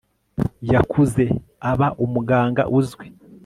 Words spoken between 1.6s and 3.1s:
aba umuganga uzwi